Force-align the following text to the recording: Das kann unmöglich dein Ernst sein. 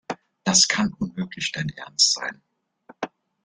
Das 0.43 0.67
kann 0.67 0.93
unmöglich 0.93 1.51
dein 1.51 1.69
Ernst 1.69 2.13
sein. 2.13 2.41